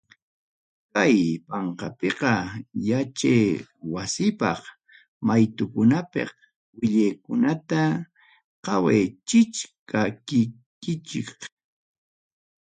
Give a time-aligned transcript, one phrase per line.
[0.93, 1.17] Kay
[1.47, 2.31] panqapiqa
[2.87, 3.45] yachay
[3.93, 4.61] wasipaq
[5.25, 6.29] maytukunapim
[6.77, 7.81] willakuykunata
[8.65, 11.29] qawachichkaykichik.